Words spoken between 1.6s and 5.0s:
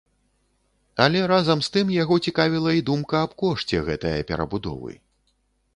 з тым яго цікавіла і думка аб кошце гэтае перабудовы.